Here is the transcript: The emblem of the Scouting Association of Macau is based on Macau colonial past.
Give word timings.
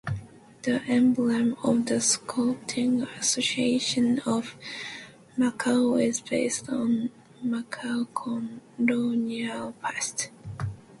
The 0.63 0.81
emblem 0.87 1.55
of 1.63 1.85
the 1.85 2.01
Scouting 2.01 3.03
Association 3.03 4.17
of 4.25 4.55
Macau 5.37 6.03
is 6.03 6.21
based 6.21 6.67
on 6.71 7.11
Macau 7.45 8.07
colonial 8.15 9.73
past. 9.73 10.31